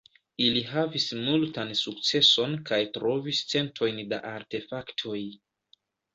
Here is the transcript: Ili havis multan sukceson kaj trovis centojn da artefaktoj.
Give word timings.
Ili 0.43 0.61
havis 0.69 1.03
multan 1.27 1.73
sukceson 1.81 2.57
kaj 2.71 2.81
trovis 2.97 3.43
centojn 3.53 4.01
da 4.15 4.21
artefaktoj. 4.33 5.21